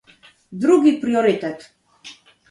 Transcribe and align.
Drugi 0.61 0.93
priorytet 1.03 1.69